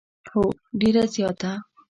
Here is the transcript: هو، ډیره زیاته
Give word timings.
هو، 0.31 0.43
ډیره 0.79 1.03
زیاته 1.13 1.51